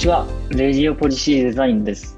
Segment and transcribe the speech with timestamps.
[0.00, 0.26] ちは。
[0.48, 2.16] レジオポリシーデザインです。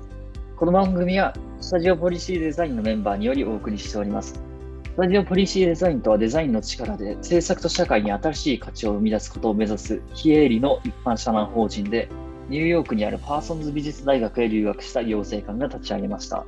[0.54, 4.34] この番組は、スタジオポリシーデザインのメンバーによりお送りしております。
[4.34, 12.08] スタジオポリシーデザインとはデザインの力で制作と社会に新しい価値を生み出すことを目指す非営利の一般社団法人で、
[12.48, 16.46] ニューヨークにあるパーソンズ美術大学へ留学した養成官が立ち上げました。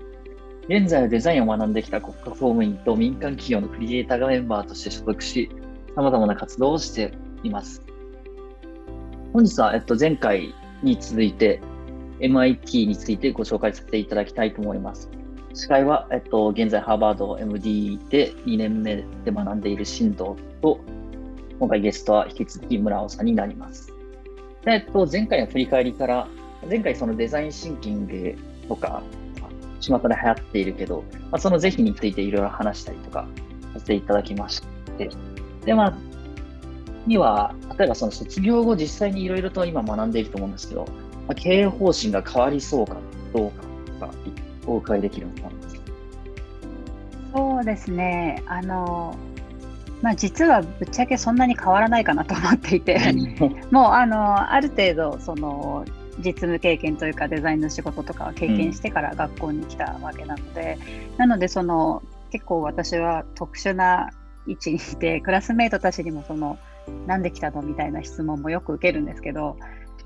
[0.69, 5.51] 現在はデザインを学んできた国家公務員と民間企業のクリエイターがメンバーとして所属し、
[5.97, 7.13] 様々な活動をして
[7.43, 7.83] います。
[9.33, 11.61] 本日は、えっと、前回に続いて
[12.21, 15.11] MIT についてご紹介させていただきたいと思います。
[15.55, 20.81] 司会は、えっと、現在ハーバード MD で2年目で学んでいる進藤と、
[21.59, 23.93] 今回ゲストは引き続き村尾さんになります。
[24.65, 26.29] でえっと、前回の振り返りから、
[26.69, 28.37] 前回そのデザインシンキング
[28.69, 29.03] とか、
[29.81, 33.27] 巷で流行っているけど、まあ、その是非についていろいろ話したりとか
[33.75, 34.63] させていただきまし
[34.97, 35.11] て、
[35.65, 35.95] で、まあ、
[37.07, 40.87] には、例えばその卒業後実際にいろいろと今学んでいると思うんですけど、
[41.27, 42.97] まあ、経営方針が変わりそうか
[43.33, 43.63] どうか
[44.01, 44.15] とか、
[44.67, 45.51] お伺いできるのか？
[47.35, 48.43] そうですね。
[48.47, 49.17] あの、
[50.03, 52.99] まあ、実はぶっちゃけそんなに変わらないかなと思っていて。
[53.73, 55.85] もうあのある程度その
[56.19, 60.79] 実務経験というかデザインの仕事とかは経験してから学校に来たわけなので、
[61.13, 64.11] うん、なのでその結構私は特殊な
[64.47, 66.59] 位置にいてクラスメートたちにもその
[67.07, 67.63] なんで来たの？
[67.63, 69.57] みたいな質問もよく受けるんですけど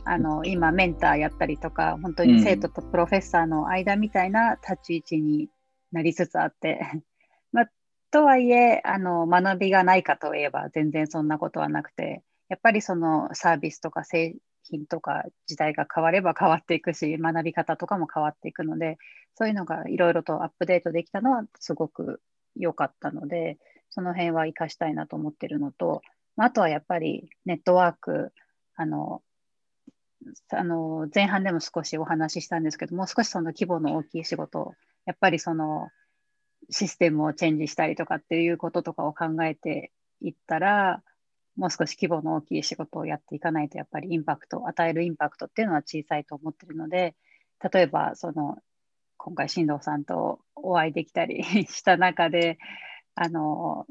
[0.05, 5.49] あの今メンターやったりとか本当に生徒とプロフェッサーの間みたいな立ち位置に
[5.93, 6.81] なりつつあって、
[7.53, 7.71] まあ、
[8.11, 18.99] とはいえあの学びがないかといえば全然そんなことはなくてやっぱりそのサービスとか製品とか時代が変われば変わっていくし学び方とかも変わっていくので
[19.35, 22.21] そういうのがいろいろとアップデートできたのはすごく
[22.57, 23.59] 良かったので
[23.91, 26.03] その辺は生かしたいなと思ってるのと
[26.45, 28.33] あとはやっぱりネットワーク
[28.77, 29.23] あの
[30.51, 34.75] あの前半でも少しお話ししたんですけどもう少しその規模の大きい仕事
[35.07, 35.89] やっぱりその
[36.71, 41.03] システムをチェンジしたりとかっていうこととかを考えていったら
[41.57, 47.15] もう少し規模の大きい仕事をやっていかないとやっぱりインパクト与えるインパクトっていうのは小さいと思ってるので
[47.73, 48.59] 例えばその
[49.17, 52.59] 今回進藤さんとお会いできたり した中で
[53.15, 53.87] あの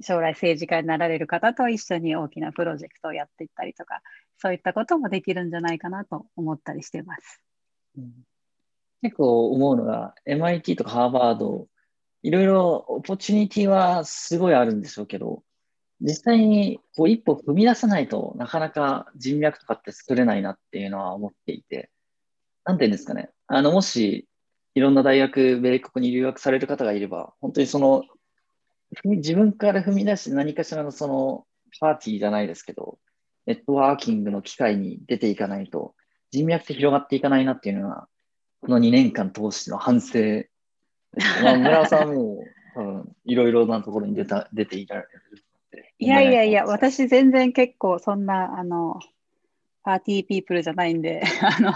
[0.00, 4.00] 将来政治家になられる方と一緒に大きなプロジェクトをやっていったりとか
[4.38, 7.42] そういったこともできるんじゃないかなと思ったりしてます。
[7.98, 8.12] うん、
[9.02, 11.66] 結構思うのが MIT とかハーバード
[12.22, 15.42] いろいろオポチュニティはすごいあるんでしょうけど
[16.00, 21.90] 実際にこう一歩踏み出さないとなかなか人脈とかって作れないなっていうのは思っていて、
[22.64, 23.30] なんていうんですかね。
[23.46, 24.26] あの、もし
[24.74, 28.04] いろんな大学、米国に留学される方がいれば、本当にその
[29.04, 31.46] 自分から踏み出して何かしらのその
[31.78, 32.98] パーティーじゃないですけど、
[33.46, 35.94] ネットワーキングの機会に出ていかないと、
[36.30, 38.08] 人脈って広がっていかないなっていうのは、
[38.60, 40.44] この2年間通しての反省。
[41.42, 45.08] まあ、村尾さんも多分いろいろなところに出た出ていられる。
[45.98, 48.98] いやいやいや、私全然結構そんな、あの、
[49.82, 51.72] パーティーピープルじゃないんで、あの、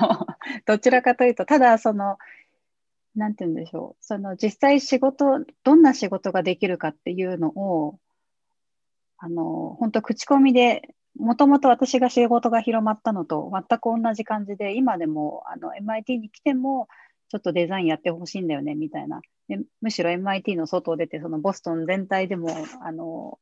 [0.66, 2.18] どちらかというと、ただその、
[3.14, 7.98] なんて言うんでしょう、その実際仕事、どんな仕事ができるかっていうのを、
[9.18, 16.88] あの、本当口コミで、もともと私が仕事が広まったのと全く同じ感じで、今でもあの MIT に来ても、
[17.28, 19.20] ちょっとデザインやってほしいんだよねみたいな。
[19.48, 22.48] でむしろ MIT の外を出て、そのボストン全体でも、
[22.82, 23.38] あの、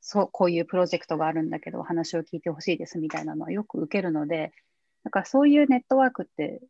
[0.00, 4.52] そうこういうプロジェクトがあるんだけど、話を聞いてほしいですみたいなのはよく受けるので、
[5.04, 6.60] だからそういうネットワークって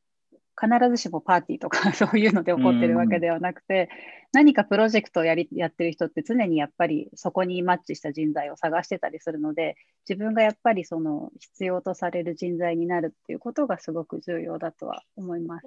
[0.59, 3.91] 必ずしもパーティーとか そういうので起こってるわけではなくて、
[4.33, 9.77] 何かプロジェクトをやりやってる人って常にやっぱりそこにマッチした人材を探してたりするので、
[10.09, 15.67] 自分がやっぱりその必要とされる人材になるっていうことがすごく重要だとは思います。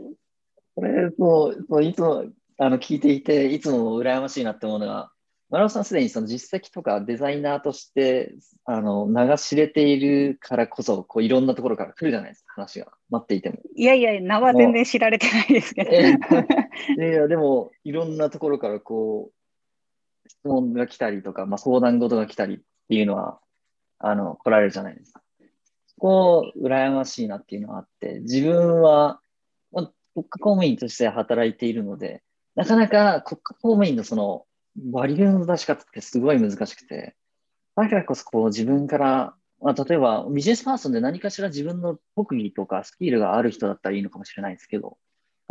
[0.75, 2.25] これもういつも
[2.57, 5.11] あの聞いていて、いつも羨ましいなって思うのが、
[5.49, 8.35] 丸尾さんすでにその実績とかデザイナーとして
[8.65, 13.57] あの流し入れているからこそこういろんなところから来るじゃないですか話が待っていても。
[13.75, 15.91] いやいや名は全然知られてないですけど。
[17.01, 23.39] いやでもいろんなところからこう質問が来たりとか、まあ、相談事が来たりっていうのは
[23.97, 25.23] あの来られるじゃないですか。
[25.87, 29.19] そこ羨ましいなっていうのはあって自分は、
[29.71, 32.21] まあ、国家公務員として働いているので
[32.53, 34.45] なかなか国家公務員のその
[34.91, 37.15] 割りの出し方ってすごい難しくて、
[37.75, 44.97] だからこそこう自分から、まあ、例えばビジネスパーソンで何かしら自分の特技とかスキルがある人だったらいいのかもしれないですけど、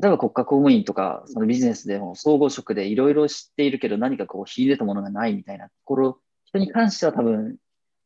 [0.00, 7.56] 例えば国家公務員とか、そのビジネスでも総合職でいろいろ知っているけど何かこう秀でたものがないみたいなところ、人に関しては多分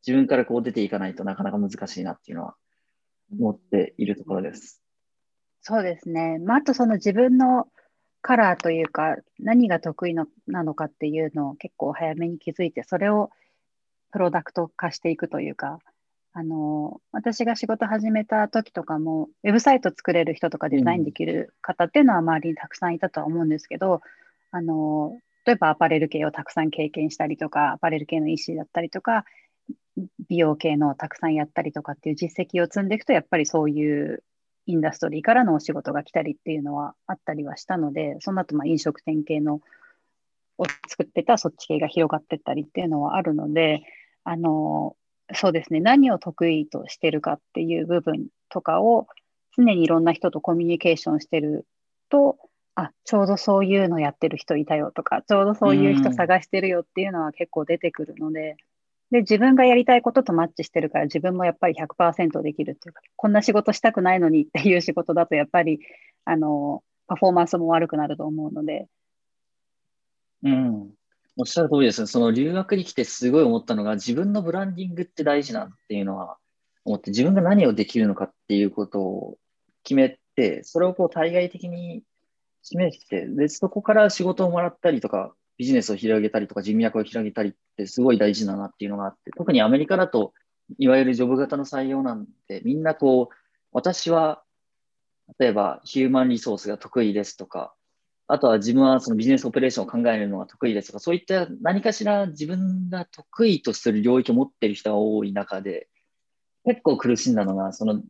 [0.05, 2.55] 自分からこう出ていかないとなかなか難しいなっていうのは
[3.31, 4.81] 思っているところです。
[5.61, 6.39] そうですね。
[6.39, 7.67] まあ、あとその自分の
[8.23, 13.29] カラーというか、何が得意のなのかっていうのを結構早めに気づいて、それを
[14.11, 15.79] プロダクト化していくというか、
[16.31, 24.01] あの、私が仕事始めた時とかも、ウェブサイト作れる人とかデザインできる方っていうのは周りにたくさんいたとは思うんですけど、
[24.51, 29.25] あの、例えばアパレル系をたくさん経験したりとか、アパレル系の EC だったりとか、
[30.29, 34.23] 美容系のをたくさんやったりとかっていう実績を積んでいくと、やっぱりそういう
[34.65, 39.61] インダストリーからのお仕事が来たりっていうのはあったりはしたので、その後まあ飲食店系の
[40.57, 43.83] を作ってたそっち系が広がってったりっていうのはあるので、
[44.23, 44.95] あの、
[45.33, 49.07] そうですね、何を得意としてるかっていう部分とかを
[49.55, 51.65] 常にいろんな人とコミュニケーションしてる
[52.09, 52.37] と、
[52.75, 58.57] あ、ちょうどそういうのやってる人いたよとか、ちょうどそういう人探してるよっていうのは結構出てくるので、
[59.13, 65.81] で、自分がやりたいこととマッチしてるから自分もやっぱり100%できるっていうか、こんな仕事したくないのにっていう仕事だとやっぱり、
[66.25, 68.87] あの、パフォーマンスも悪くなると思うので。
[70.41, 70.89] うん。
[71.37, 72.07] おっしゃる通りです。
[72.07, 76.37] その留学に来てすごい思ったのが、自分のブランディングって大事なんっていうのは
[76.83, 79.37] 思って、自分が何をできるのかっていうことを
[79.83, 82.01] 決めて、それをこう対外的に
[82.63, 90.33] 示して、で、そこから仕事をもらったりとか、ビジネスを広げたりとか人脈を広げたりってすごい大事だなっていうのがあって、特にアメリカだと、
[90.77, 93.35] いわゆるジョブ型の採用なんて、みんなこう、
[93.71, 94.43] 私は、
[95.39, 97.73] 例えばヒューマンリソースが得意ですとか、
[98.27, 105.87] あとは自分はそのビジネスオペレーションを考えるのが得意ですとか、そういった何かしら自分が得意とする領域を持っている人が多い中で、
[106.65, 108.01] 結構苦しんだのが、その、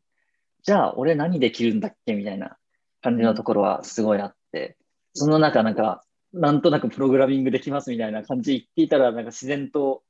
[0.61, 2.13] じゃあ俺何できるんだっけ？
[2.13, 2.57] みたいな
[3.01, 4.77] 感じのところはすごいあって、
[5.13, 10.03] その中なんか、なんとなくプログラミングできますみたいな感じで言っていたら、なんか自然と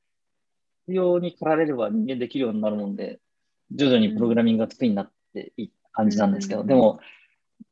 [0.86, 3.20] 必要に駆られれば人間できるようになるもんで、
[3.70, 7.00] 徐々にプログラミングが得意になっていった感じなんですけど、でも、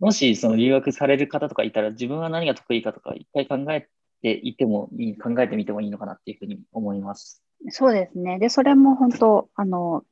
[0.01, 3.89] もしその留学される方とかいたら、自分は何が得意かとか、一回考え
[4.23, 7.43] ていてもいい、考えてみてもいいのかなっていうふうに思います。
[7.69, 8.39] そうですね。
[8.39, 10.05] で、それも本当、あの、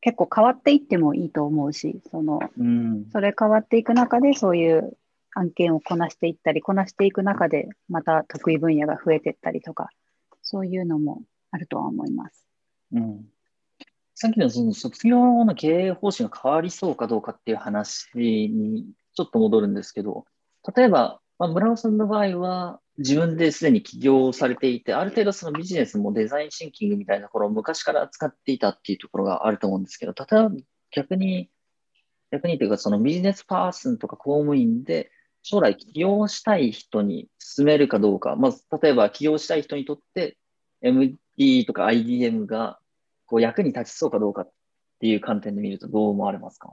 [0.00, 3.06] 結構変わっていってもいいと思うし、その、うん。
[3.12, 4.96] それ変わっていく中で、そういう
[5.34, 9.88] 案件をこなしていったり、こなしていく中で、また得意分野が増えていったりとか、
[10.42, 12.46] そういうのもあるとは思います。
[12.92, 13.24] うん。
[14.14, 18.84] さっきのその卒業の経営方針が変わりそうかどうかっていう話に
[19.16, 20.26] ちょっと戻るんですけど、
[20.76, 30.50] 例えば、まあ、村尾さんの場合は自分ですでに起業されていて、ある程度そのビジネスもデザインシンキングみたいなところを昔から使っていたっていうところがあると思うんですけど、例えば
[30.90, 31.50] 逆に、
[32.30, 35.10] 逆にというかそのビジネスパーソンとか公務員で
[35.42, 40.36] 将来起業したい人に進めるかどうか、まず例えば起業したい人にとって
[40.82, 42.78] MD とか IDM が
[43.26, 44.50] こう役に立ちそうかどうかっ
[45.00, 46.70] ていう観点で見るとどう思われますか？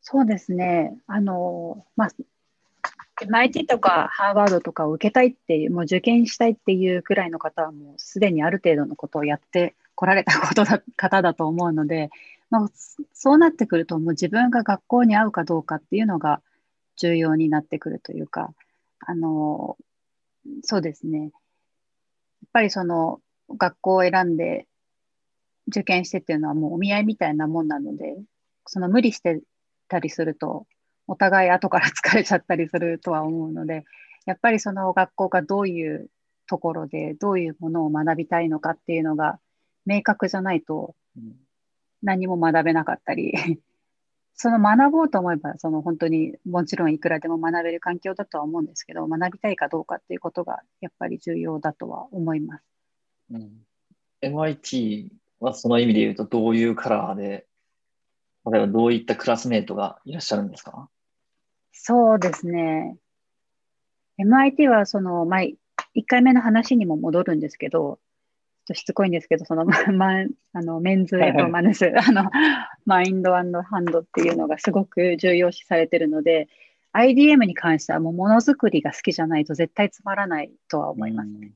[0.00, 0.96] そうですね。
[1.06, 2.10] あの、まあ、
[3.20, 12.10] MIT とかハーバードとかを受けたいっていう、もう受験したいっていうくらいの方はもうすでにある程度のことをやってこられたことだ方だと思うので、
[12.50, 12.70] まあ、
[13.12, 16.40] そうなってくるともう自分が学校に合うかどうかっていうのが
[16.98, 18.52] 重要になってくるというか、
[19.00, 19.76] あの、
[20.62, 21.20] そうですね。
[21.20, 21.30] やっ
[22.52, 23.20] ぱりその
[23.56, 24.66] 学校を選んで
[25.68, 28.16] 受験してっていうのはもうお見合いみたいなもんなので、
[28.66, 29.40] その無理して
[29.88, 30.66] たりすると、
[31.06, 33.84] お互い後から疲れちゃったりするとは思うので、
[34.26, 36.10] やっぱりその学校がどういう
[36.46, 39.38] ところでどういうものを学びたいのかっていうのが
[39.86, 40.94] 明確じゃないと
[42.02, 43.32] 何も学べなかったり、
[44.40, 52.64] その学ぼうと思えば、その本当にもちろんいくらでも学べる環境だとは思うんですけど、学びたいかどうかっていうことがやっぱり重要だとは思います。
[53.32, 53.50] うん、
[54.22, 55.08] MIT
[55.40, 57.46] はその意味で言うとどういうカラーで、
[58.50, 60.88] 例えばどういったクラスメートがいらっしゃるんですか？
[61.72, 62.96] そうですね。
[64.20, 65.56] MIT はその、まあ、1
[66.06, 67.98] 回目の話にも戻るんですけど、
[68.68, 72.30] としつこいんですけど、その、ま、あのメンズエドマネス、あの、
[72.84, 73.50] マインドハン
[73.86, 76.48] ドっていうのがすごく重要視されてるので、
[76.92, 81.52] IDM に関してはもうものづくりが好きじゃないと絶対つまらないとは思いますね。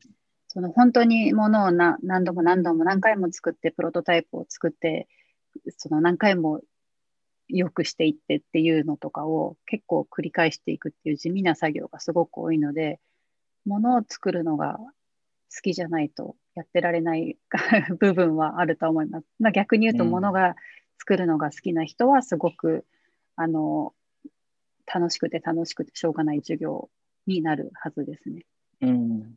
[0.49, 5.09] その本当にものをな何度も何度も何回も作って、プロトタイプを作って、
[5.77, 6.61] その何回も
[7.49, 13.01] 良くしていってっていうのとかを結構繰り返していくっていう地味な作業がすごく多いので、
[13.67, 14.79] ものを作るのが
[15.55, 17.37] 好きじゃないとやってられない
[18.01, 19.27] 部分はあると思います。
[19.39, 20.57] まあ、逆に言うと、ものが
[20.99, 22.87] 作るのが好きな人はすごく、
[23.37, 23.95] あの、
[24.93, 26.91] 楽しくて楽しくてしょうがない授業
[27.27, 28.45] になるはずですね。
[28.81, 29.35] うん。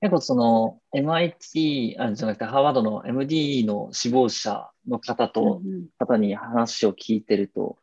[0.00, 5.60] 結構その MIT、あじゃなくてハーバードの MD の志望者の方と、
[5.98, 7.78] 方に話を聞いてると、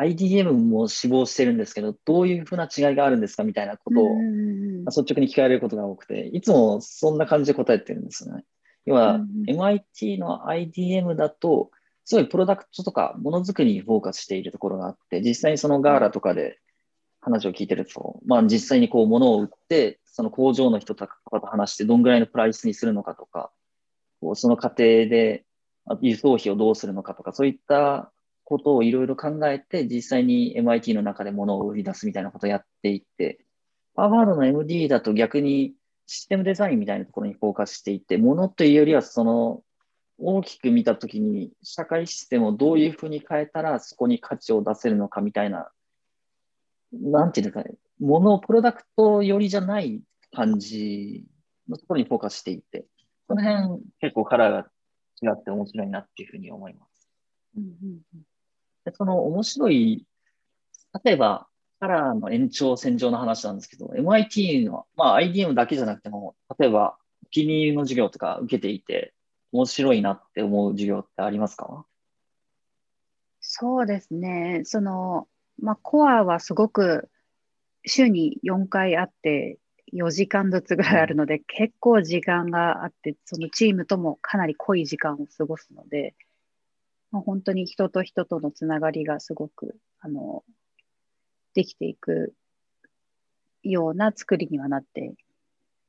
[0.00, 4.08] IDM も志望してるんですけど、どういうふうな違いがあるんですかみたいなことを、
[4.86, 8.44] 率直に聞かれることが多くて、いつもそんな感じで答えてるんですね。
[8.86, 11.70] 要は、MIT の IDM だと、
[12.04, 16.58] すごいプロダクトとかものづくりにフォーカスしているところがあって、実際にそのガーラとかで
[17.20, 23.52] 話を聞いてると、まあ実際にこう物を売って、その工場の人とかと話して、どんぐらいのプライスにするのかとか、
[24.20, 25.44] こうその過程で
[26.00, 28.12] 輸送費をどうするのかとか、そういった
[28.50, 33.38] ことをいろいろ考えて、実際に MIT の中で物を売り出すみたいなことをやっていって、
[33.94, 35.74] パワードの MD だと逆に
[36.06, 39.62] システムデザインみたいなところにフォーカスしていて、ものというよりはその
[40.18, 45.70] 大きく見たときに社会システムをどういうふうに変えたらそこに価値を出せるのかみたいな、
[46.92, 50.02] なんていうんですかね、もの、プロダクト寄りじゃない
[50.34, 51.24] 感じ
[51.68, 52.84] のところにフォーカスしていって、
[53.28, 57.08] この辺結構カラーが違って面白いなっていうふうに思います。
[57.56, 58.29] うんうんうん
[58.84, 60.06] でその面白い、
[61.04, 61.46] 例えば、
[61.78, 69.14] カラーの延長線上の話なんですけど、MIT の、まあ IDM だけじゃなくても、例えば、お気に入りの授業とか受けていて、
[69.52, 71.86] 面白いなって思う授業ってありますか？
[73.40, 74.62] そうですね。
[74.64, 75.26] その、
[75.60, 77.08] まあ、コアはすごく
[77.84, 79.58] 週に4回あって、
[79.92, 86.14] 4時間ずつぐらいあるので、結構時間があって、そのチームともかなり濃い時間を過ごすので、
[87.10, 90.44] まあ、本当に人と人とのつながりがすごく、あの、
[91.54, 92.34] できていく
[93.62, 95.14] ような作りにはなって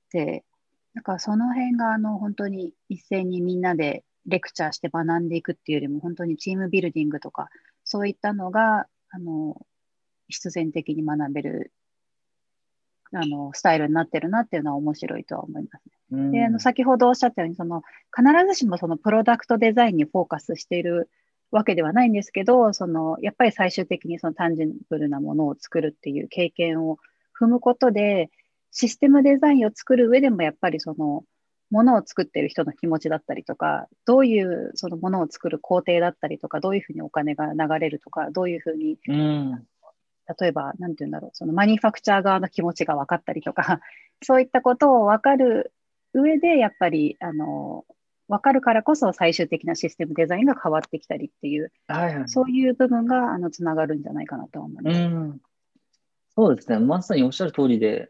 [0.09, 0.43] て、
[0.95, 7.49] だかその辺があの本当に一斉にみんなでレクチャーして学んでいくっていうよりも本当にチームビルディングとか
[7.83, 9.55] そういったのがあの
[10.27, 11.73] 必然的に学べる
[13.13, 16.00] あのスタイルになってるなっていうのは面白いとは思いますね。
[16.11, 17.83] であの先ほどおっしゃったようにその
[18.15, 21.09] 必ずしもそのプロダクトデザインにフォーカスしている
[21.51, 26.97] わけではないんですけどそのやっぱり最終的にそのタンジブルなものを作るっていう経験を
[27.39, 28.29] 踏むことで
[28.71, 31.23] システムデザインを作る上でもやっぱりその
[31.69, 39.65] ものを作ってる人の気持ちだったりとかどういうそのものを作る工程だったりとかどういうふうにお金が流れるとかどういうふうに、うん。
[40.39, 43.81] 例えば、なんて言うんだろう、そのマニファクチャー側の気持ちが分かったりとか、
[44.23, 45.73] そういったことを分かる
[46.13, 47.85] 上で、やっぱり、あの、
[48.27, 54.97] 分かるからこそ最終的なシステムデザインが変わってきたりっていう、はいはい、そういう部分があのつながるんじゃないかなと思います。
[54.97, 55.41] うん。
[56.35, 58.09] そうですね、まさにおっしゃる通りで、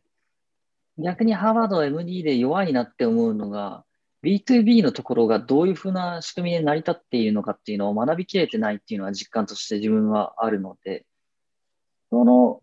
[1.00, 3.84] 逆にハーバード MD で弱いなって思うのが、
[4.24, 11.06] B2B のところがどういうふうな仕組みで成り立っているのかっていうのを学びきれてないっていうのは実感として自分はあるので、
[12.12, 12.62] その、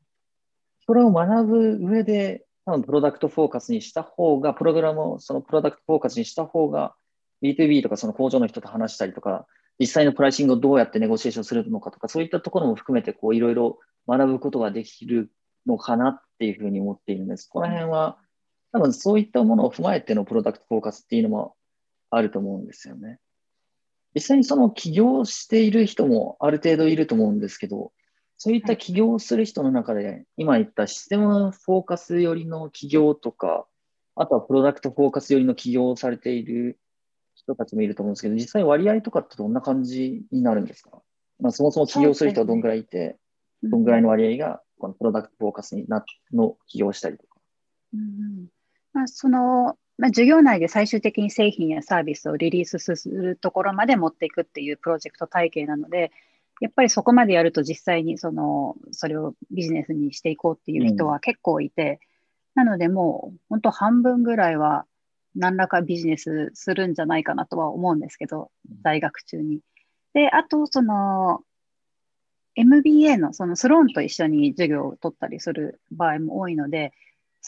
[0.86, 6.94] それを学ぶ上で、多分プロダクトフォーカスにした方が、プログラムをそのプロダクトフォーカスにした方が、
[7.42, 9.46] B2B とかその工場の人と話したりとか、
[9.78, 15.32] 実際のプライシングをどうやってネゴシエーションするのかとか、そういったところも含めて、こう、いろいろ学ぶことができる
[15.66, 17.48] のかなっていうふうに思っているんです。
[17.48, 18.18] この辺は、
[18.72, 21.56] 多分そういったものを踏まえてのプロダクトフォーカスっていうのも
[22.10, 23.18] あると思うんですよね。
[24.14, 27.92] 実際にその起業している人もある程度いると思うんですけど、
[28.38, 33.66] そういった起業をする人の中で、今言ったシステムフォーカス寄りの起業とか、
[34.14, 36.78] あとはプロダクトフォーカス寄りの起業をされている
[37.34, 41.02] 人たちもいると思うんですけど、実際割合とかってどんな感じになるんですか、
[41.40, 43.16] まあ、そもそも起業する人はどんぐらいいて、
[43.64, 47.40] どんぐらいの割合がこのプロダクトフォーカスになの起業したりとか。
[47.94, 48.46] うん。
[48.92, 56.12] まあ、そのまあ、授業内で最終的に製品やサービスをリリースするところまで持っていくっていうプロジェクト体系なので、
[56.60, 62.00] やっぱりそこまでやると実際にそのそれをビジネスにしていこうっていう人は結構いて、
[62.56, 64.84] うん、なのでもう本当半分ぐらいは
[65.34, 68.50] 何らかビジネスするんじゃないかなとは思うんですけど、
[68.82, 69.60] 大学中に。
[70.12, 71.42] で、あとその
[72.56, 76.92] MBA のそのスローンと一緒に授業を取ったりする場合も多いので、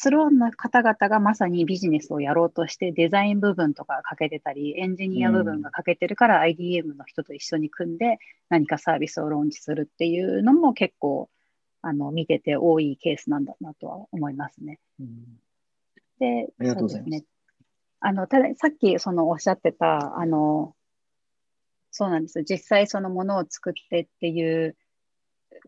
[0.02, 8.16] スローンの方々がまさにビジネスをやろうとしてデザイン部分とか欠けてたりエンジニア部分が欠けてるから IDM の人と一緒に組んで
[8.49, 11.28] 何かサービスをローンチするっていうのも結構
[11.83, 14.78] あの見てて多いケースなんだなとは思いますね。
[15.00, 15.09] うん、
[16.19, 17.11] で、ありがとうございます。
[17.11, 17.25] ね、
[18.00, 20.75] あのたださっきそのおっしゃってたあの
[21.90, 24.76] そうなんです実際そのものを作ってっていう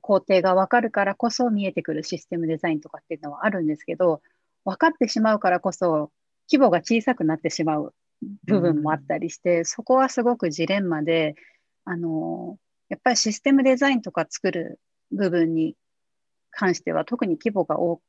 [0.02, 4.20] 工程が分かるからこそ見えてくるシステムデザインとかっていうのはあるんですけど
[4.64, 6.10] 分かってしまうからこそ
[6.50, 7.94] 規模が小さくなってしまう
[8.44, 11.34] 部分もあったりして、うん、そこはすごくジレンマで
[11.84, 12.58] あの
[12.90, 14.78] やっぱりシステムデザインとか作る
[15.10, 15.76] 部分に
[16.50, 18.00] 関しては特に規模が大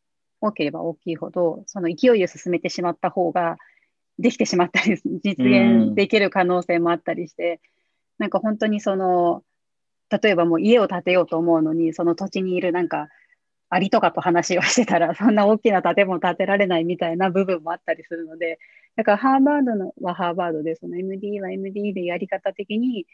[0.54, 3.58] ければ大きいほどその勢いを進めてしまった方が
[4.20, 7.60] できてしまったり、実現できる可能性もあったりして、
[8.18, 9.44] なんか本当にその、
[10.22, 13.10] 例えばもう家を建てようと思うのに、その土地にいるなんか、
[13.70, 18.60] アリとかと話をしてたら、そんな大きな建物建てられないみたいな部分もあったりするので、
[18.96, 23.08] だからハーバードのはハーバードで、その MD は MD でやり方的に、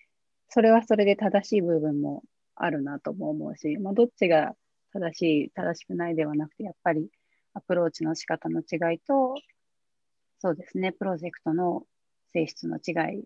[0.50, 2.24] それはそれで正しい部分も
[2.56, 4.54] あるなとも思うし、まあ、どっちが
[4.92, 7.08] 正しい、正しくないではなくて、やっぱり
[7.54, 9.36] アプローチの仕方の違いと、
[10.40, 11.84] そうですね、プロジェクトの
[12.34, 13.24] 性質の違い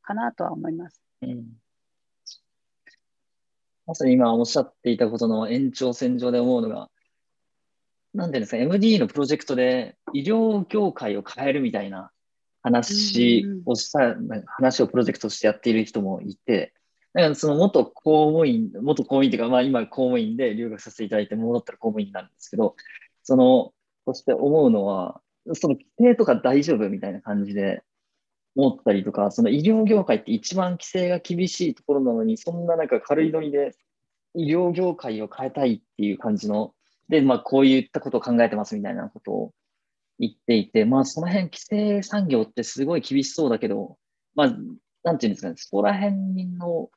[0.00, 1.02] かなとは思います。
[1.20, 1.65] うん
[3.86, 6.90] まさに今おっしゃっていたことの延長線上で思うのが、
[8.14, 12.10] なんていうんですか、MD のプロジェクトで医療業界を変えるみたいな
[12.62, 14.16] 話をした、
[14.46, 16.74] 話をプロジェクトとしてやっている人もいて、
[17.12, 22.74] だからその元公務員、元公務員というか、まあ今公務員で留学させていただいて戻ったら公務員になるんですけど、
[23.22, 23.72] その、
[24.04, 25.20] そして思うのは、
[25.54, 27.82] その規制とか大丈夫みたいな感じで
[28.56, 33.76] 思ったりとか、その医療業界って一番規制が厳しいところなのに、そんななんか軽いノリで
[34.34, 36.74] 医療業界を変えたいっていう感じの、
[37.08, 39.52] で、まあこういったことを考えてますみたいなことを
[40.18, 43.98] 言っていて、まあその辺規制産業ってすごい厳しそうだけど、
[44.34, 44.56] まあ
[45.04, 46.90] なんていうんですかね、そこら辺の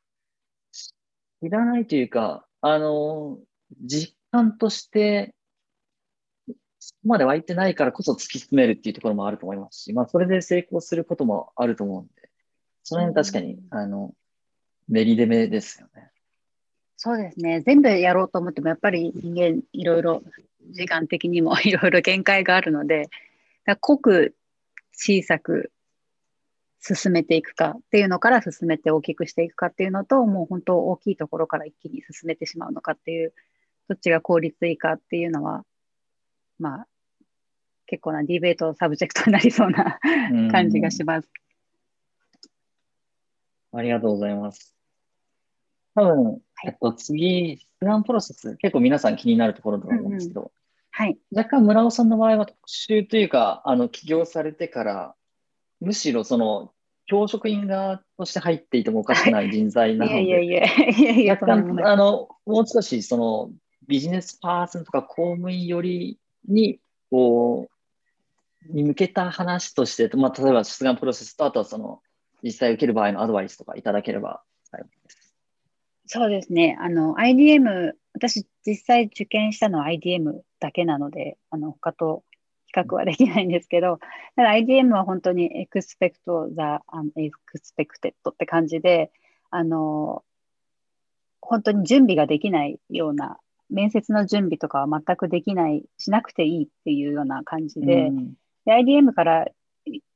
[1.42, 3.38] いらないというか、あの、
[3.82, 5.36] 実感として
[6.80, 12.30] そこまで湧いてないからこそ突き進めるっていうところもあると思いますし、まあ、それで成功することもあると思うんで、
[12.84, 14.14] その辺確かに、あの、
[14.88, 16.10] メリデメですよね。
[16.98, 17.62] そうですね。
[17.62, 20.24] 全部やろうと思っても、やっぱり人間、いろいろ、
[20.72, 23.10] 時間的にも いろいろ限界があるので、
[23.82, 24.36] 濃く
[24.94, 25.72] 小さく
[26.82, 33.34] 進めていくかっていうのから進めて大きくしていくかっていうのと、もう本当大きいところから一気に進めてしまうのかっていう、
[33.88, 35.66] どっちが効率いいかっていうのは、
[36.60, 36.88] まあ、
[37.88, 40.00] 結構な debate subject になりそうな
[40.52, 41.30] 感じがします。
[43.74, 44.76] ありがとうございます。
[45.96, 50.52] 多分、えっと、次、出願プロセス、結構皆さん気になるところだと思うんですけど、うんうん、
[50.92, 55.16] はい、若干村尾さんの場合は特殊というか、あの起業されてから、
[55.80, 56.72] むしろその
[57.06, 60.30] 教職員側として入っていてもおかしくない人材なので、い。
[60.30, 63.52] やいやいやいや、若干あのもう少しその
[63.88, 72.02] ビジネスパーソンとか公務員よりに、こう、に向けた話として、まあ、例えば出願プロセスと、あとはその、
[72.44, 75.36] 実際受ける場合のアドバイスとかいただければ幸いです。
[76.06, 76.78] そうですね。
[76.80, 82.24] あの、IDM、私実際受験したのは IDM だけなので、あの、他と
[82.66, 84.00] 比較はできないんですけど、
[84.36, 86.84] ただ IDM は本当に expect, the
[87.16, 89.12] unexpected って感じで、
[89.52, 90.24] あの、
[91.42, 98.34] 本当に準備ができないような面接の準備とかは全くできない、しなくていいっていうような感じで、うん、
[98.66, 99.48] で IDM から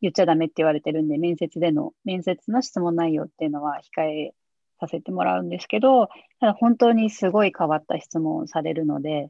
[0.02, 4.34] 言っちゃダメって言われてるんで、面接での、面接の質問内容っていうのは控え
[4.80, 6.08] させてもらうんですけど、
[6.40, 9.30] ただ本当にすごい変わった質問をされるので、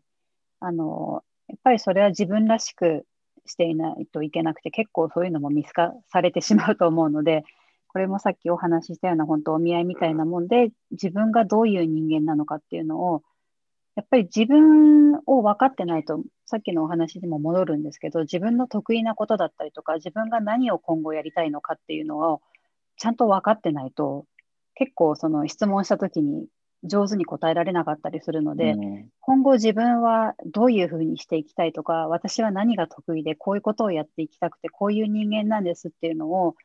[0.60, 3.06] あの、やっぱりそれは自分らしく
[3.46, 7.44] していないといけなくて、結構そういうのも見透かされてしまうと思うので、
[7.88, 13.22] これもさっきお話ししたような本当お見合いみたいなもんで、自分がどういう人間なのかっていうのを
[13.96, 22.42] やっぱり自分を分かってないと、さっきのお話にも戻るんですけど、自分の得意なことだったりとか、自分が何を今後やりたいのかっていうのを
[22.98, 24.26] ちゃんと分かってないと、
[24.76, 26.48] 結構その質問した時に
[26.84, 36.56] 上手に答えられなかったりするので、うん、今後自分はどういうふうにしていきたいとか、私は何が得意でこういうことをやっていきたくて、こういう人間なんですっていうのを、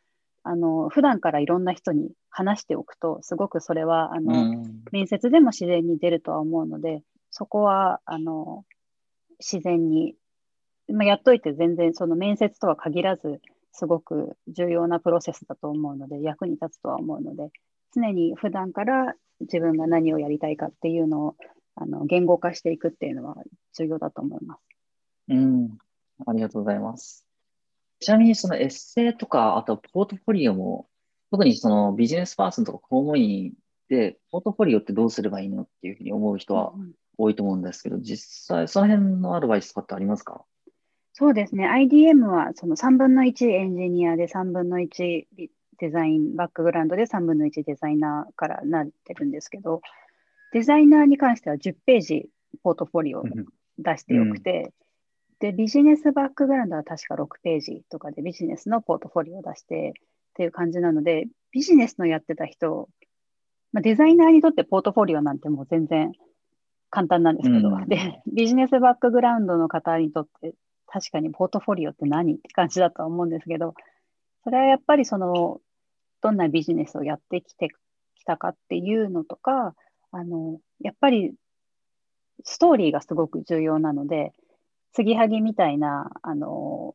[0.44, 7.02] あの普段からいろんな人に話しておくと、すごくそれはあの、うん、面接でも自然に出るとは思うので、
[7.38, 8.64] そこは、あの、
[9.38, 10.16] 自然に、
[10.88, 17.50] まあ、やっといて全然その面接とは限らず、すごく重要なプロセスだと思うので、役に立つとは思うので、
[17.94, 21.36] 常に普段から自分が何をやりたいかっていうのを
[21.76, 23.36] あの言語化していくっていうのは
[23.76, 24.60] 重要だと思います。
[25.28, 25.78] うん、
[26.26, 27.24] ありがとうございます。
[28.00, 30.88] ちなみにそのエッセイとか、あとポートフォリオも、
[31.30, 33.52] 特にそのビジネスパーソンとか公務員
[33.88, 36.72] で、ポートフォリオってどうすればいいのっていうふうに思う人は
[37.18, 40.44] 多いと思うんですけど、実際、その辺のアドバイスとかってありますか？
[41.12, 41.68] そうですね。
[41.68, 45.24] IDM はその3分の1エンジニアで3分の1
[45.80, 49.80] デザイン、バックグラウンドで3分の1デザイナーからなってるんですけど、
[50.52, 52.28] デザイナーに関しては10ページ
[52.62, 53.24] ポートフォリオを
[53.78, 54.72] 出してよくて、
[55.42, 59.92] うん、で、ビジネスバックグラウンドは確か6ページとかでビジネスのポートフォリオを出してっ
[60.34, 62.88] ていう感じなので、ビジネスのやってた人、
[63.72, 66.12] まあ、デザイナーにとってポートフォリオなんてもう全然
[66.90, 70.54] 簡単なんですけど、うん、で、ビジネスバックグラウンドの方にとって、
[70.86, 73.74] 確かにポートフォリオって何って感じだとは思うんですけど、
[74.44, 75.60] それはやっぱりその、
[76.22, 77.68] どんなビジネスをやってきて
[78.16, 79.74] きたかっていうのとか、
[80.10, 81.34] あの、やっぱり
[82.44, 84.32] ストーリーがすごく重要なので、
[84.92, 86.94] 継ぎはぎみたいな、あの、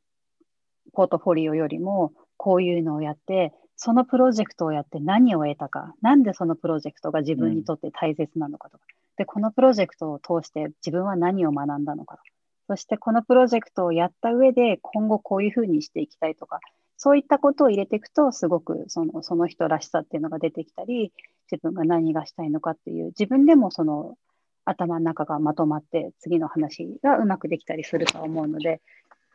[0.93, 12.19] ポートフォリオよりも、こういうのをやって、そのプロジェクトをやって何を得たか、なんでそのプロジェクトが自分にとって大切なのかとか、うん、で、このプロジェクトを通して自分は何を学んだのか。
[12.67, 16.59] そしてこのプロジェクトをやった上で今後こういうふうにしていきたいとか、
[16.97, 21.11] そういったことを入れていくと、すごくそのその人らしさっていうのが出てきたり、
[21.51, 24.15] 自分が何がしたいのかっていう、自分でもその
[24.65, 28.81] 頭の中がまとまって、次の話がうまくできたりすると思うので、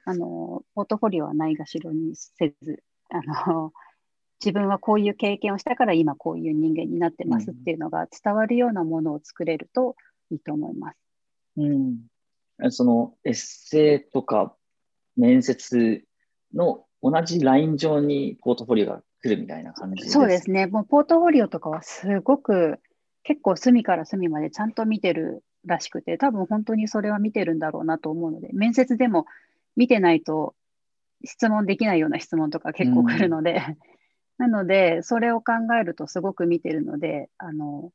[0.07, 3.73] あのポートフォリオはないがしろにせず、あの
[4.45, 9.97] 自分はこういう経験をしたから今こういう人間になってますっていうのが伝わるようなものを作れると
[10.31, 10.99] いいと思います。
[11.57, 14.55] うん、そのエッセイとか
[15.17, 16.05] 面接
[16.55, 20.67] の同じライン上にポートフォリオが来るみたいな感じですそうですね。
[20.67, 22.79] もうポートフォリオとかはすごく
[23.25, 29.27] 結構隅から隅までちゃんと見てるらしくて、多分本当にそれは見てるんだろうなと思うので、面接でも
[29.77, 30.55] 見てないと
[31.25, 33.61] 質問できないような質問とか結構来るので、
[34.39, 37.93] なので、それを考えるとすごく見てるので、あの、も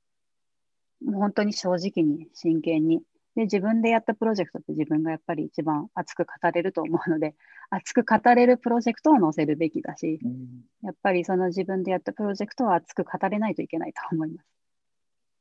[1.06, 3.02] う本当に正直に真剣に。
[3.36, 7.36] で、自分でやったプロジェクトって自分がやっぱり一番熱く語れると思うので、
[7.72, 14.48] 熱く語れるプロジェクトを載せるべきだし、うん、やっぱりその自分でやったプロジェクトは熱く語れないといけないと思います。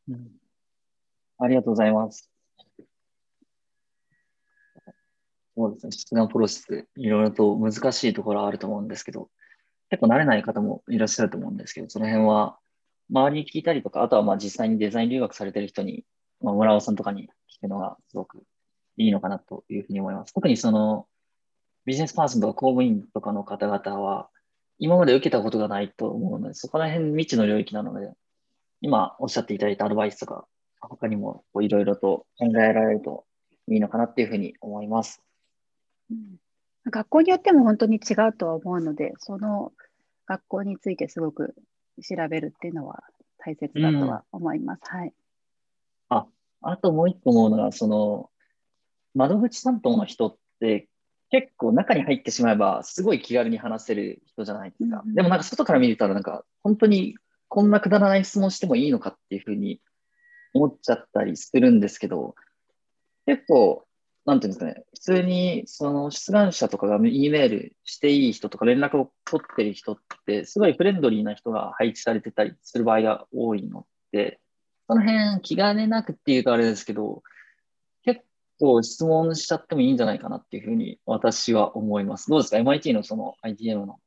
[0.08, 0.30] うん、
[1.38, 2.30] ありがとうございます。
[5.54, 9.28] そうですね、質問プロセス、いろいろと難しいところはあると思うんですけど、
[9.92, 12.56] 結構慣れない方もいらっしゃると思うんですけど、その辺は
[13.10, 16.02] 周りに聞いたりとか、あとはまあ実際にデザイン留学されてる人に、
[16.40, 18.42] まあ、村尾さんとかに聞くのがすごく
[18.96, 20.32] いいのかなというふうに思います。
[20.32, 21.06] 特にその
[21.84, 24.30] ビジネスパーソンとか公務員とかの方々は、
[24.78, 28.12] 今まで受けたことがないと思うので、そこら辺未知の領域なので、
[28.80, 30.46] 今おっしゃっていただいたアドバイスとか、
[30.80, 33.26] 他にもいろいろと考えられると
[33.68, 35.22] いいのかなっていうふうに思います。
[36.10, 36.36] うん
[36.90, 39.72] 学校によっても本当に違うとは思うので、その
[40.26, 41.54] 学校についてすごく
[42.02, 43.02] 調べるっていうのは
[43.38, 44.80] 大切だとは思います。
[44.92, 45.12] うん、はい。
[46.08, 46.26] あ、
[46.62, 48.30] あともう一個思うのが、その、
[49.14, 50.88] 窓口担当の人って
[51.30, 55.02] 結構中に入ってしまえばすごい気軽に話せる人じゃないですか。
[55.04, 57.16] うん、でもなんか外から見たらなんか本当に
[57.48, 59.80] こんなくだらない質問してもいいのかっていうふうに
[60.54, 62.34] 思っちゃったりするんですけど、
[63.26, 63.86] 結構
[64.24, 74.38] なんていうんですかね、普通にその出願者とかが E メールしていい人とか連絡を取ってる人って、すごいフレンドリーな人が配置されてたりする場合が多いので、
[74.86, 77.22] その辺気兼ねなくっていうとあれですけど、
[78.04, 78.22] 結
[78.60, 82.30] 構質問しちゃってもいいんじゃないかなっていうふうに私は思います。
[82.30, 83.98] どうですか ?MIT のその ITM の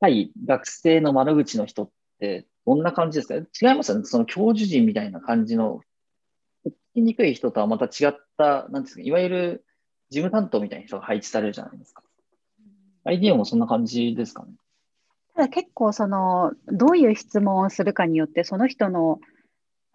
[0.00, 3.34] 対学生の窓口の人ってどんな感じですか？
[3.36, 4.04] 違いますよね？
[4.04, 5.80] その教授陣みたいな感じの
[6.66, 8.14] 聞きにくい人とはまた違っ、
[8.70, 9.64] なんですか、いわゆる
[10.10, 12.02] 事務担当みたいな人が配置されるじゃないですか。
[13.04, 14.52] IDEO もそんな感じですかね。
[15.34, 19.20] ただ結構その、どういう質問をするかによって、その人の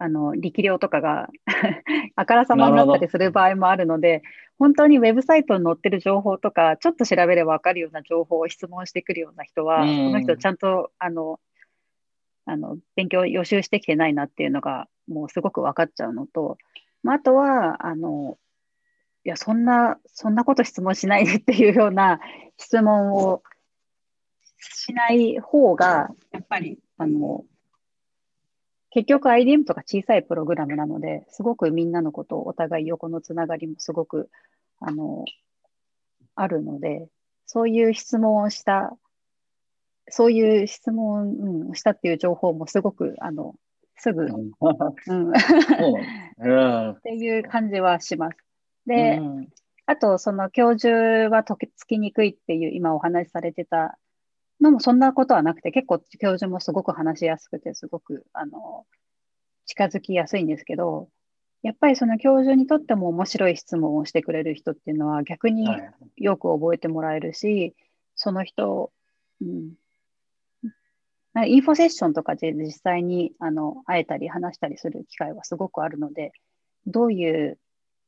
[0.00, 1.28] あの力量とかが
[2.14, 4.22] あからさまになったりする場合もあるので、
[4.58, 11.40] 本当にウェブサイトに載ってる情報とか、ちょっと調べれば分かるような情報を質問してくるような人は、その人ちゃんとあの
[12.44, 16.58] あの勉強予習してきてないなっていうのが、もうすごく分かっちゃうのと、
[17.02, 18.38] まあ、あとは、あの、
[19.24, 22.20] いや、そんな、そんなこと質問しないでっていうような
[22.56, 23.42] 質問を
[24.58, 27.44] しない方が、やっぱり、あの、
[28.90, 34.30] 結局 IDM とか小さいプログラムなので、すごくみんなのことお互い横のつながりもすごく、
[34.80, 35.24] あの、
[36.34, 37.08] あるので、
[37.46, 38.96] そういう質問をした、
[40.08, 43.54] そういう質問をしたっていう情報もすごく、あの、
[43.98, 44.52] すぐ、うん、
[46.92, 48.36] っていう感じはします。
[48.86, 49.48] で、うん、
[49.86, 53.98] あと、その教授は解きつきにくいっていう今お話しされてた
[54.60, 58.86] のもそんなことはなくて、結構教授もすごく話しやすくて、すごくあの
[59.66, 61.08] 近づきやすいんですけど、
[61.62, 65.66] やっぱりその教授にとっても面白い質問をしてくれる人っていうのは逆に
[66.16, 67.74] よく覚えてもらえるし、はい、
[68.14, 68.92] その人、
[69.40, 69.72] うん、
[71.46, 76.32] インフォセッションとかで実際にあの会えたり話したりする機会はすごくあるので、
[76.86, 77.58] どういう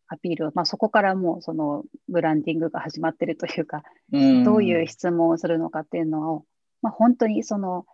[0.08, 6.44] アピールを、まあ、そこからもうそのブランディングが始まってるというか、うどういう質問をするのかっていうのを、
[6.82, 7.86] まあ、本当にその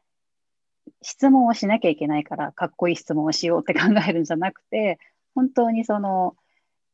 [1.02, 4.98] 質問をしなきゃいけないからかっこいい質問をしようって考えるんじゃなくて、
[5.34, 6.34] 本当にその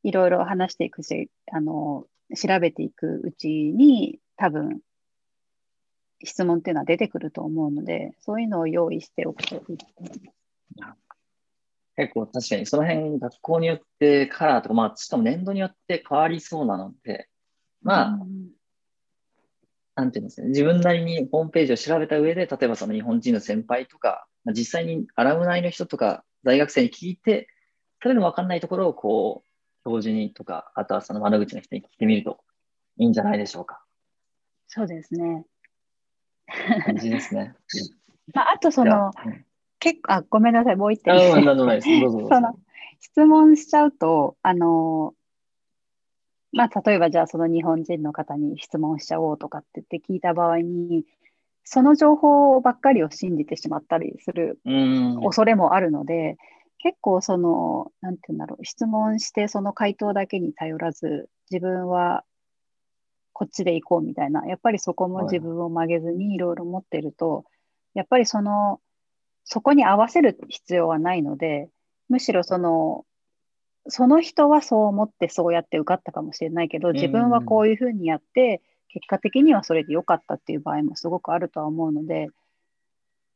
[0.02, 4.80] いろいろ話していくし、あの調べていくうちに多分
[6.24, 9.78] 質問っていうのは出てくると思うので、そういうのを用意しておくといい。
[11.96, 17.28] 結構確かにその辺学校によってカラーとか、まあしかも年度によって変わりそうなので、
[17.82, 18.48] まあ、うん、
[19.94, 27.48] なんていうんですかね、自分なりにホームページを調べた上で、例えばその日本人の先輩とか、まあ、実際にアラムナイの人とか大学生に聞いて、
[28.00, 29.48] それでも分かんないところをこう、
[29.84, 32.38] 教授にとか、あとはその窓口の人に聞いてみると
[32.98, 33.84] いいんじゃないでしょうか。
[34.68, 35.44] そうですね。
[36.84, 37.54] 感じですね。
[38.34, 39.12] まあ、あとその、
[39.78, 41.14] 結構、あ、ごめんなさい、もう一点。
[42.28, 42.58] その
[43.00, 45.14] 質問しちゃうと、あの、
[46.52, 51.04] まあ、例えばじゃあその日本人の方に質問しちゃおうとかって言って聞いた場合に、
[51.64, 54.60] その情報ばっかりを信じてしまったりする
[55.22, 56.36] 恐れもあるので、
[56.78, 62.24] 結構その、なんて言うんだろう、質問してその回答だけに頼らず、自分は
[63.42, 67.44] こっちで行こうみたいな、やっぱりそこも自分を曲げずにいろいろ持ってると、
[67.92, 68.78] やっぱりその、
[69.42, 71.68] そこに合わせる必要はないので、
[72.08, 73.04] むしろその、
[73.88, 82.28] その人はそう思ってそうやって受かったかもしれないけど、自分はこういうふうにやって、結果的にはそれで良かったっていう場合もすごくあるとは思うので、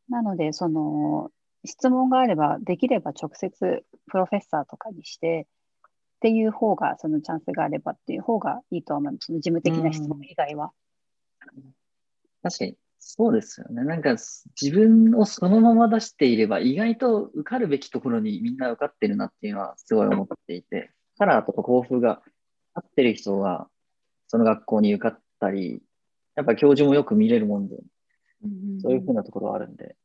[0.08, 1.32] なので、その、
[1.64, 5.48] 質問があれば、できれば直接プロフェッサーとかにして、
[6.16, 9.26] っていう方が、そのチャンスがあればっていう方がいいと思います。
[9.26, 10.72] その事務的な質問以外は。
[12.42, 13.84] 確かに、そうですよね。
[13.84, 14.16] なんか
[14.60, 22.22] 自分をそのまま出していれば、意外と受かるべきところにみんな受かってるなっていうのはすごい思っていて、カラーとか校風が
[22.74, 23.68] 合ってる人が
[24.28, 25.82] その学校に受かったり、
[26.34, 27.76] やっぱ教授もよく見れるもんで、
[28.82, 29.96] そういうふうなところはあるんで、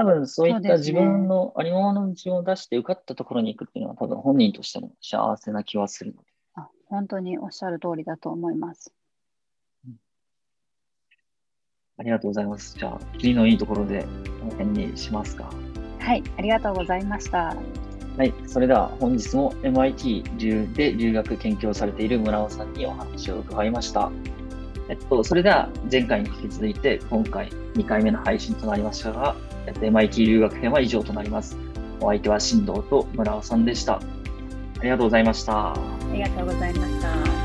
[0.00, 6.28] 多分そういった自分のありのままの道を出して受かったところに行くっていうのは多分本人としても幸せな気はするので。
[6.54, 8.94] あ本当におっしゃる通りだと思います。
[11.98, 12.78] ありがとうございます。
[12.78, 14.06] じゃあ、次のいいところで
[14.40, 15.50] この辺にしますか。
[15.98, 17.54] はい、ありがとうございました。
[18.16, 24.10] はい、それでは本日も MIT で留学研究をされている村尾さんにお話を伺いました。
[24.88, 31.56] えっと、それでは前回に引き続いて今回2回目の配信となりましたが、やっと、MIT 留学編は以上となります。
[32.00, 33.94] お相手は新藤と村尾さんでした。
[33.94, 35.72] ありがとうございました。
[35.72, 35.76] あ
[36.12, 37.39] りがとうございました。